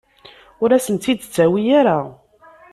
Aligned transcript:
Ur 0.61 0.69
asen-tt-id-ttawi 0.71 1.63
ara. 1.79 1.99